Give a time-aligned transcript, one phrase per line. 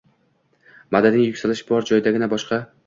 [0.97, 2.65] Madaniy yuksalish bor joydagina boshqa: